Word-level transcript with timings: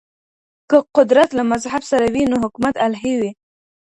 که 0.69 0.77
قدرت 0.97 1.29
له 1.37 1.43
مذهب 1.51 1.81
سره 1.91 2.05
وي 2.13 2.23
نو 2.31 2.35
حکومت 2.43 2.75
الهي 2.85 3.13
وي. 3.21 3.31